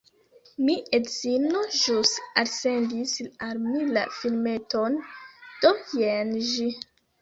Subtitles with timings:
[0.69, 2.15] Mi edzino ĵus
[2.45, 3.15] alsendis
[3.51, 5.01] al mi la filmeton,
[5.65, 6.73] do jen ĝi: